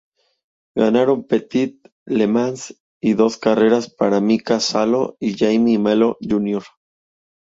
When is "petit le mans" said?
1.27-2.73